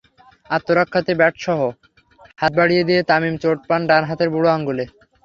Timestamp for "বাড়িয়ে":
2.59-2.83